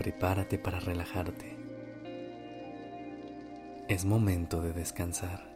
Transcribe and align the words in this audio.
Prepárate 0.00 0.58
para 0.58 0.80
relajarte. 0.80 1.58
Es 3.86 4.06
momento 4.06 4.62
de 4.62 4.72
descansar. 4.72 5.54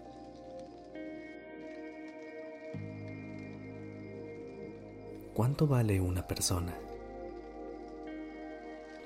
¿Cuánto 5.32 5.66
vale 5.66 5.98
una 5.98 6.26
persona? 6.26 6.74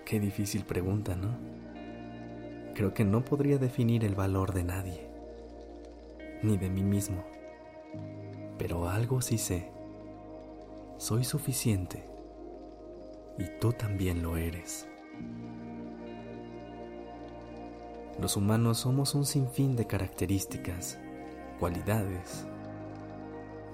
Qué 0.05 0.19
difícil 0.19 0.65
pregunta, 0.65 1.15
¿no? 1.15 1.39
Creo 2.75 2.93
que 2.93 3.05
no 3.05 3.25
podría 3.25 3.59
definir 3.59 4.05
el 4.05 4.17
valor 4.17 4.53
de 4.53 4.65
nadie, 4.65 5.07
ni 6.43 6.59
de 6.59 6.69
mí 6.69 6.83
mismo. 6.83 7.23
Pero 8.59 8.89
algo 8.89 9.21
sí 9.21 9.39
sé. 9.39 9.71
Soy 10.97 11.23
suficiente. 11.23 12.03
Y 13.39 13.45
tú 13.61 13.73
también 13.73 14.21
lo 14.21 14.37
eres. 14.37 14.89
Los 18.21 18.37
humanos 18.37 18.79
somos 18.79 19.15
un 19.15 19.25
sinfín 19.25 19.77
de 19.77 19.87
características, 19.87 20.99
cualidades, 21.61 22.47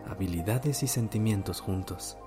habilidades 0.07 0.83
y 0.83 0.87
sentimientos 0.87 1.61
juntos. 1.61 2.19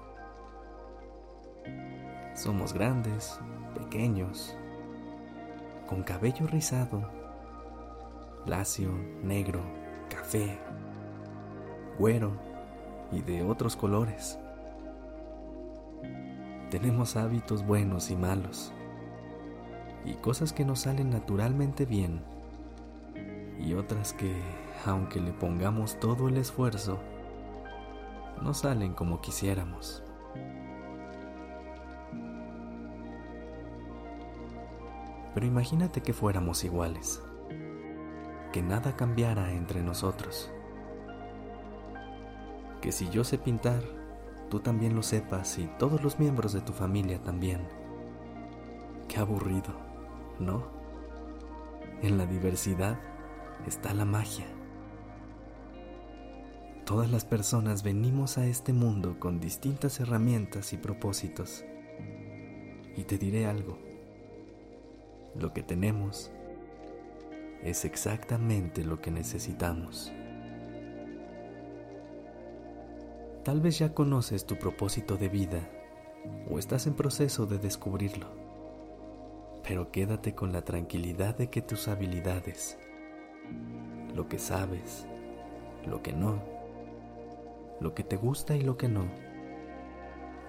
Somos 2.33 2.73
grandes, 2.73 3.39
pequeños, 3.75 4.55
con 5.88 6.03
cabello 6.03 6.47
rizado, 6.47 7.09
lacio, 8.45 8.92
negro, 9.23 9.61
café, 10.09 10.58
güero 11.97 12.31
y 13.11 13.22
de 13.22 13.44
otros 13.44 13.75
colores. 13.75 14.39
Tenemos 16.72 17.16
hábitos 17.16 17.66
buenos 17.66 18.11
y 18.11 18.16
malos, 18.16 18.73
y 20.06 20.14
cosas 20.14 20.53
que 20.53 20.66
nos 20.66 20.81
salen 20.81 21.09
naturalmente 21.09 21.86
bien, 21.86 22.22
y 23.59 23.73
otras 23.73 24.14
que, 24.14 24.34
aunque 24.86 25.20
le 25.20 25.31
pongamos 25.31 26.00
todo 26.00 26.28
el 26.28 26.38
esfuerzo, 26.38 27.00
no 28.42 28.54
salen 28.54 28.94
como 28.94 29.22
quisiéramos. 29.22 30.04
Pero 35.34 35.45
imagínate 35.45 36.02
que 36.02 36.14
fuéramos 36.14 36.64
iguales, 36.64 37.22
que 38.52 38.61
nada 38.61 38.95
cambiara 38.95 39.52
entre 39.52 39.84
nosotros, 39.84 40.50
que 42.82 42.92
si 42.92 43.09
yo 43.09 43.23
sé 43.23 43.38
pintar, 43.38 43.84
tú 44.50 44.59
también 44.59 44.95
lo 44.95 45.04
sepas 45.04 45.58
y 45.59 45.67
todos 45.78 46.02
los 46.04 46.20
miembros 46.20 46.54
de 46.54 46.61
tu 46.61 46.73
familia 46.73 47.22
también. 47.22 47.86
Qué 49.08 49.19
aburrido, 49.19 49.73
¿no? 50.39 50.67
En 52.02 52.17
la 52.17 52.25
diversidad 52.25 53.00
está 53.66 53.94
la 53.94 54.05
magia. 54.05 54.45
Todas 56.86 57.11
las 57.11 57.26
personas 57.26 57.83
venimos 57.83 58.37
a 58.37 58.45
este 58.45 58.71
mundo 58.71 59.20
con 59.20 59.39
distintas 59.39 59.99
herramientas 59.99 60.71
y 60.71 60.77
propósitos. 60.77 61.65
Y 62.95 63.04
te 63.04 63.17
diré 63.17 63.45
algo. 63.45 63.77
Lo 65.36 65.53
que 65.53 65.64
tenemos 65.64 66.32
es 67.61 67.83
exactamente 67.83 68.83
lo 68.83 69.02
que 69.02 69.11
necesitamos. 69.11 70.11
Tal 73.43 73.61
vez 73.61 73.80
ya 73.80 73.93
conoces 73.93 74.45
tu 74.45 74.58
propósito 74.58 75.17
de 75.17 75.30
vida 75.30 75.70
o 76.49 76.59
estás 76.59 76.87
en 76.87 76.93
proceso 76.93 77.45
de 77.45 77.58
descubrirlo, 77.58 78.27
pero 79.67 79.92
quédate 79.92 80.33
con 80.33 80.54
la 80.54 80.61
tranquilidad 80.61 81.36
de 81.36 81.50
que 81.50 81.61
tus 81.61 81.89
habilidades, 81.89 82.80
lo 84.16 84.30
que 84.30 84.39
sabes, 84.39 85.05
lo 85.86 86.02
que 86.02 86.14
no, 86.14 86.42
lo 87.82 87.94
que 87.94 88.04
te 88.04 88.16
gusta 88.16 88.56
y 88.56 88.61
lo 88.61 88.77
que 88.77 88.88
no, 88.88 89.04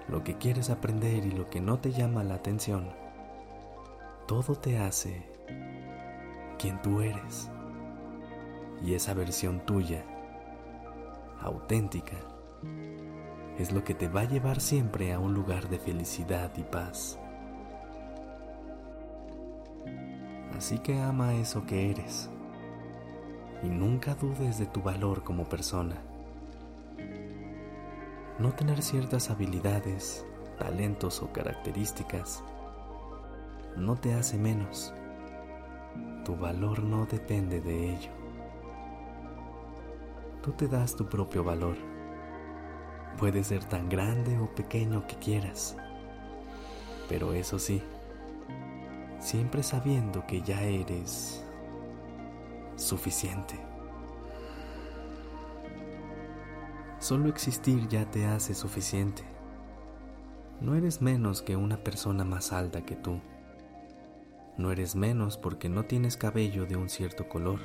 lo 0.07 0.23
que 0.23 0.39
quieres 0.39 0.71
aprender 0.71 1.27
y 1.27 1.33
lo 1.33 1.51
que 1.51 1.61
no 1.61 1.81
te 1.81 1.91
llama 1.91 2.23
la 2.23 2.37
atención, 2.37 2.91
todo 4.29 4.55
te 4.55 4.79
hace 4.79 5.27
quien 6.57 6.81
tú 6.81 7.01
eres. 7.01 7.51
Y 8.85 8.95
esa 8.95 9.15
versión 9.15 9.67
tuya, 9.67 10.05
auténtica, 11.41 12.19
es 13.59 13.73
lo 13.73 13.83
que 13.83 13.95
te 13.95 14.07
va 14.07 14.21
a 14.21 14.29
llevar 14.29 14.61
siempre 14.61 15.13
a 15.13 15.19
un 15.19 15.35
lugar 15.35 15.69
de 15.69 15.81
felicidad 15.81 16.53
y 16.57 16.63
paz. 16.63 17.19
Así 20.57 20.79
que 20.79 21.01
ama 21.01 21.35
eso 21.35 21.65
que 21.67 21.91
eres 21.91 22.31
y 23.63 23.69
nunca 23.69 24.15
dudes 24.15 24.59
de 24.59 24.67
tu 24.67 24.83
valor 24.83 25.25
como 25.25 25.49
persona. 25.49 25.97
No 28.39 28.53
tener 28.53 28.83
ciertas 28.83 29.31
habilidades, 29.31 30.25
talentos 30.59 31.23
o 31.23 31.33
características 31.33 32.43
no 33.77 33.97
te 33.97 34.15
hace 34.15 34.37
menos. 34.37 34.93
Tu 36.25 36.37
valor 36.37 36.83
no 36.83 37.07
depende 37.07 37.61
de 37.61 37.95
ello. 37.95 38.11
Tú 40.43 40.53
te 40.53 40.69
das 40.69 40.95
tu 40.97 41.07
propio 41.07 41.45
valor. 41.45 41.77
Puede 43.19 43.43
ser 43.45 43.65
tan 43.65 43.89
grande 43.89 44.39
o 44.39 44.53
pequeño 44.55 45.07
que 45.07 45.17
quieras. 45.17 45.77
Pero 47.09 47.33
eso 47.33 47.59
sí, 47.59 47.83
siempre 49.19 49.63
sabiendo 49.63 50.27
que 50.27 50.43
ya 50.43 50.63
eres 50.63 51.45
suficiente. 52.77 53.59
Solo 56.99 57.29
existir 57.29 57.89
ya 57.89 58.11
te 58.11 58.27
hace 58.27 58.55
suficiente. 58.55 59.23
No 60.61 60.75
eres 60.75 61.01
menos 61.01 61.43
que 61.43 61.57
una 61.57 61.83
persona 61.85 62.25
más 62.25 62.53
alta 62.53 62.85
que 62.85 62.97
tú. 62.97 63.21
No 64.57 64.73
eres 64.73 64.97
menos 64.97 65.39
porque 65.39 65.69
no 65.69 65.85
tienes 65.85 66.17
cabello 66.17 66.67
de 66.67 66.75
un 66.75 66.89
cierto 66.89 67.29
color. 67.29 67.61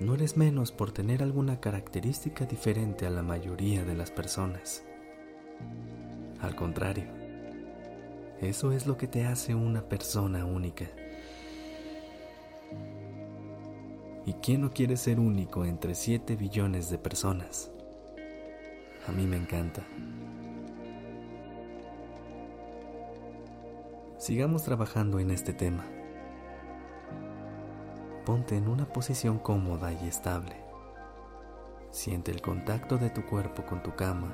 No 0.00 0.14
eres 0.14 0.38
menos 0.38 0.72
por 0.72 0.92
tener 0.92 1.22
alguna 1.22 1.60
característica 1.60 2.46
diferente 2.46 3.06
a 3.06 3.10
la 3.10 3.22
mayoría 3.22 3.84
de 3.84 3.94
las 3.94 4.10
personas. 4.10 4.82
Al 6.40 6.56
contrario, 6.56 7.21
eso 8.42 8.72
es 8.72 8.86
lo 8.88 8.96
que 8.96 9.06
te 9.06 9.24
hace 9.24 9.54
una 9.54 9.88
persona 9.88 10.44
única. 10.44 10.86
¿Y 14.26 14.34
quién 14.34 14.62
no 14.62 14.70
quiere 14.72 14.96
ser 14.96 15.20
único 15.20 15.64
entre 15.64 15.94
7 15.94 16.34
billones 16.34 16.90
de 16.90 16.98
personas? 16.98 17.70
A 19.08 19.12
mí 19.12 19.26
me 19.26 19.36
encanta. 19.36 19.82
Sigamos 24.18 24.64
trabajando 24.64 25.20
en 25.20 25.30
este 25.30 25.52
tema. 25.52 25.84
Ponte 28.24 28.56
en 28.56 28.68
una 28.68 28.86
posición 28.86 29.38
cómoda 29.38 29.92
y 29.92 30.08
estable. 30.08 30.56
Siente 31.90 32.32
el 32.32 32.40
contacto 32.40 32.98
de 32.98 33.10
tu 33.10 33.24
cuerpo 33.24 33.64
con 33.64 33.82
tu 33.84 33.94
cama 33.94 34.32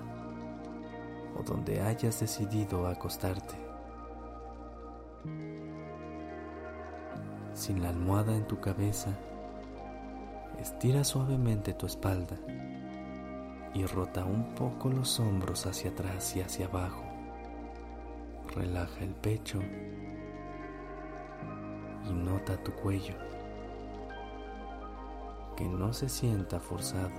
o 1.39 1.43
donde 1.43 1.83
hayas 1.83 2.21
decidido 2.21 2.87
acostarte. 2.87 3.68
Sin 7.59 7.83
la 7.83 7.89
almohada 7.89 8.37
en 8.37 8.47
tu 8.47 8.61
cabeza, 8.61 9.11
estira 10.61 11.03
suavemente 11.03 11.75
tu 11.75 11.87
espalda 11.87 12.37
y 13.75 13.85
rota 13.85 14.25
un 14.25 14.55
poco 14.55 14.89
los 14.89 15.19
hombros 15.19 15.67
hacia 15.67 15.91
atrás 15.91 16.37
y 16.37 16.41
hacia 16.41 16.67
abajo. 16.67 17.03
Relaja 18.55 19.01
el 19.01 19.13
pecho 19.13 19.61
y 22.09 22.13
nota 22.13 22.63
tu 22.63 22.71
cuello, 22.75 23.17
que 25.57 25.65
no 25.65 25.93
se 25.93 26.09
sienta 26.09 26.61
forzado. 26.61 27.11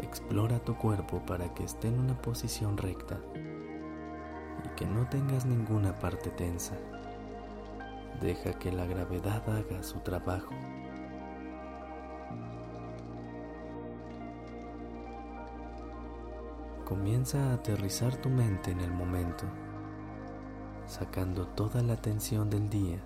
Explora 0.00 0.58
tu 0.58 0.76
cuerpo 0.76 1.22
para 1.24 1.54
que 1.54 1.62
esté 1.62 1.86
en 1.86 2.00
una 2.00 2.20
posición 2.20 2.76
recta 2.76 3.20
que 4.78 4.86
no 4.86 5.08
tengas 5.08 5.44
ninguna 5.44 5.92
parte 5.98 6.30
tensa. 6.30 6.76
Deja 8.20 8.52
que 8.60 8.70
la 8.70 8.86
gravedad 8.86 9.42
haga 9.50 9.82
su 9.82 9.98
trabajo. 9.98 10.54
Comienza 16.84 17.50
a 17.50 17.54
aterrizar 17.54 18.14
tu 18.18 18.28
mente 18.28 18.70
en 18.70 18.80
el 18.80 18.92
momento, 18.92 19.46
sacando 20.86 21.48
toda 21.48 21.82
la 21.82 21.96
tensión 21.96 22.48
del 22.48 22.70
día 22.70 23.00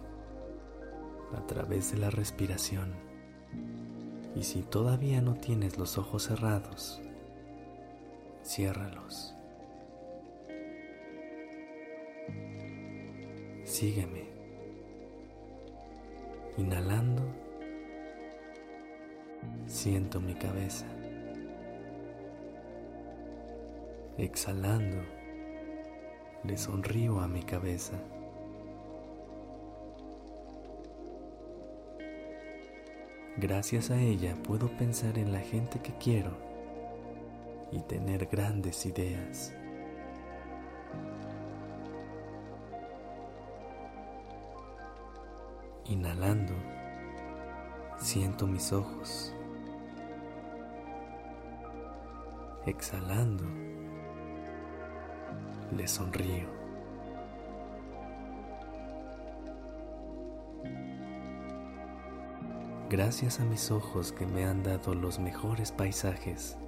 a 1.34 1.46
través 1.46 1.90
de 1.92 1.98
la 2.00 2.10
respiración. 2.10 2.92
Y 4.36 4.42
si 4.42 4.62
todavía 4.62 5.22
no 5.22 5.36
tienes 5.36 5.78
los 5.78 5.96
ojos 5.96 6.24
cerrados, 6.24 7.00
ciérralos. 8.44 9.34
Sígueme. 13.72 14.24
Inhalando, 16.58 17.22
siento 19.66 20.20
mi 20.20 20.34
cabeza. 20.34 20.84
Exhalando, 24.18 24.98
le 26.44 26.58
sonrío 26.58 27.20
a 27.20 27.28
mi 27.28 27.42
cabeza. 27.44 27.98
Gracias 33.38 33.90
a 33.90 33.98
ella 33.98 34.36
puedo 34.42 34.68
pensar 34.76 35.16
en 35.16 35.32
la 35.32 35.40
gente 35.40 35.80
que 35.80 35.94
quiero 35.96 36.36
y 37.72 37.80
tener 37.80 38.26
grandes 38.26 38.84
ideas. 38.84 39.54
Inhalando, 45.86 46.54
siento 47.98 48.46
mis 48.46 48.72
ojos. 48.72 49.34
Exhalando, 52.66 53.44
le 55.76 55.88
sonrío. 55.88 56.62
gracias 62.92 63.40
a 63.40 63.44
mis 63.46 63.70
ojos 63.70 64.12
que 64.12 64.26
me 64.26 64.44
han 64.44 64.62
dado 64.62 64.94
los 64.94 65.18
mejores 65.18 65.72
paisajes 65.72 66.58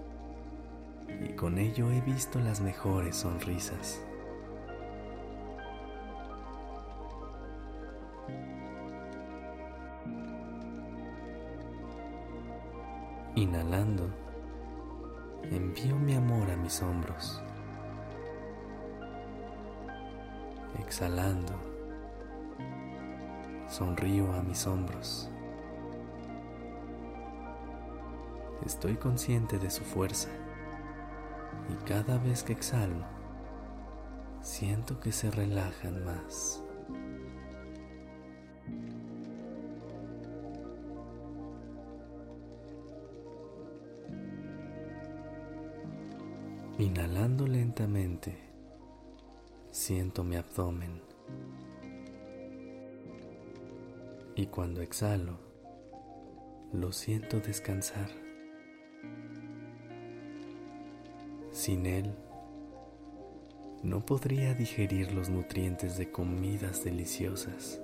y 1.22 1.34
con 1.34 1.58
ello 1.58 1.90
he 1.90 2.00
visto 2.00 2.38
las 2.38 2.62
mejores 2.62 3.16
sonrisas. 3.16 4.00
Inhalando, 13.36 14.08
envío 15.42 15.96
mi 15.96 16.14
amor 16.14 16.48
a 16.52 16.56
mis 16.56 16.80
hombros. 16.80 17.42
Exhalando, 20.78 21.52
sonrío 23.66 24.32
a 24.34 24.42
mis 24.42 24.64
hombros. 24.68 25.28
Estoy 28.64 28.94
consciente 28.98 29.58
de 29.58 29.68
su 29.68 29.82
fuerza 29.82 30.28
y 31.68 31.74
cada 31.88 32.18
vez 32.18 32.44
que 32.44 32.52
exhalo, 32.52 33.04
siento 34.42 35.00
que 35.00 35.10
se 35.10 35.32
relajan 35.32 36.04
más. 36.04 36.62
Lentamente, 47.26 48.36
siento 49.70 50.24
mi 50.24 50.36
abdomen. 50.36 51.00
Y 54.36 54.44
cuando 54.48 54.82
exhalo, 54.82 55.38
lo 56.74 56.92
siento 56.92 57.40
descansar. 57.40 58.10
Sin 61.50 61.86
él, 61.86 62.14
no 63.82 64.04
podría 64.04 64.52
digerir 64.52 65.14
los 65.14 65.30
nutrientes 65.30 65.96
de 65.96 66.10
comidas 66.10 66.84
deliciosas. 66.84 67.80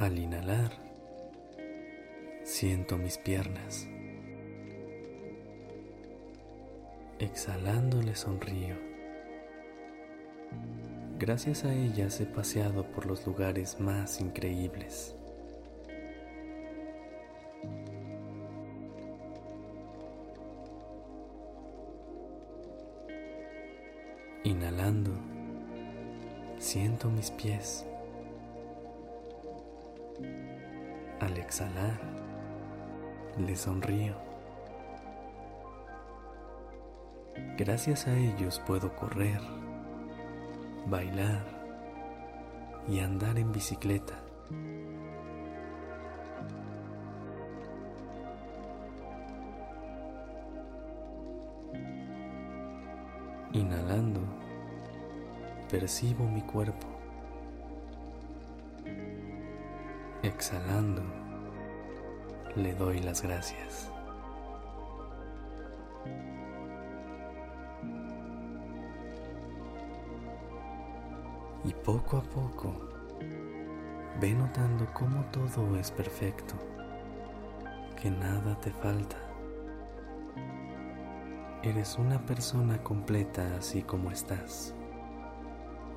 Al 0.00 0.18
inhalar, 0.18 0.70
siento 2.42 2.96
mis 2.96 3.18
piernas. 3.18 3.86
Exhalando 7.18 8.00
le 8.00 8.16
sonrío. 8.16 8.76
Gracias 11.18 11.66
a 11.66 11.74
ellas 11.74 12.18
he 12.22 12.24
paseado 12.24 12.90
por 12.90 13.04
los 13.04 13.26
lugares 13.26 13.78
más 13.78 14.22
increíbles. 14.22 15.14
Inhalando, 24.44 25.12
siento 26.58 27.10
mis 27.10 27.30
pies. 27.32 27.84
Al 31.20 31.36
exhalar, 31.36 32.00
le 33.38 33.54
sonrío. 33.54 34.14
Gracias 37.56 38.06
a 38.06 38.16
ellos 38.16 38.60
puedo 38.66 38.94
correr 38.96 39.40
bailar 40.86 41.44
y 42.88 43.00
andar 43.00 43.38
en 43.38 43.52
bicicleta. 43.52 44.14
Inhalando, 53.52 54.20
percibo 55.70 56.24
mi 56.26 56.42
cuerpo. 56.42 56.99
Exhalando, 60.34 61.02
le 62.56 62.72
doy 62.74 63.00
las 63.00 63.22
gracias. 63.22 63.90
y 71.64 71.72
poco 71.72 72.16
a 72.16 72.22
poco 72.22 72.74
ve 74.20 74.32
notando 74.34 74.86
cómo 74.92 75.24
todo 75.26 75.76
es 75.76 75.90
perfecto, 75.90 76.54
que 78.00 78.10
nada 78.10 78.58
te 78.60 78.70
falta. 78.70 79.16
Eres 81.62 81.96
una 81.98 82.18
persona 82.24 82.82
completa 82.82 83.56
así 83.56 83.82
como 83.82 84.10
estás, 84.10 84.74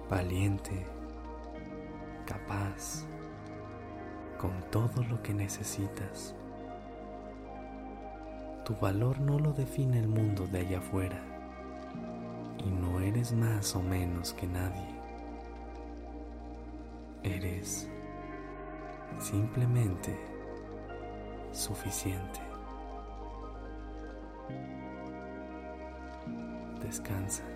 valiente, 0.10 0.86
capaz, 2.26 3.06
con 4.44 4.62
todo 4.72 5.02
lo 5.04 5.24
que 5.24 5.34
necesitas. 5.34 6.36
Tu 8.66 8.76
valor 8.76 9.18
no 9.22 9.40
lo 9.40 9.54
define 9.54 9.98
el 10.00 10.10
mundo 10.10 10.48
de 10.48 10.60
allá 10.60 10.80
afuera 10.80 11.18
y 12.58 12.70
no 12.70 13.00
eres 13.00 13.32
más 13.32 13.74
o 13.74 13.82
menos 13.82 14.34
que 14.34 14.46
nadie. 14.46 14.86
Eres 17.24 17.88
simplemente 19.18 20.20
suficiente. 21.54 22.42
Descansa. 26.82 27.53